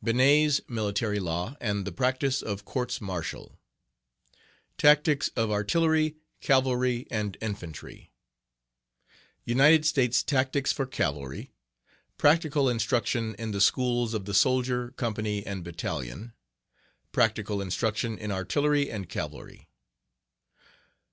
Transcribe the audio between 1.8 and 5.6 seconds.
the Practice of Courts Martial. Tactics of